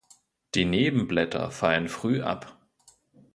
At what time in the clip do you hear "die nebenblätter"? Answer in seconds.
0.55-1.51